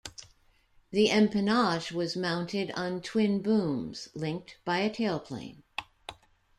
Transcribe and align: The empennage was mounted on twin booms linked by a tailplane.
The 0.89 1.09
empennage 1.11 1.91
was 1.91 2.17
mounted 2.17 2.71
on 2.71 3.03
twin 3.03 3.39
booms 3.39 4.09
linked 4.15 4.57
by 4.65 4.79
a 4.79 4.89
tailplane. 4.89 5.61